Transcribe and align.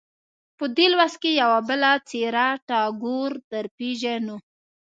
په 0.57 0.65
دې 0.75 0.87
لوست 0.93 1.17
کې 1.21 1.31
یوه 1.41 1.59
بله 1.69 1.91
څېره 2.07 2.47
ټاګور 2.67 3.31
درپېژنو. 3.51 4.37